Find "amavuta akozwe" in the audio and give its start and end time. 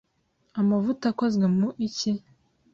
0.59-1.45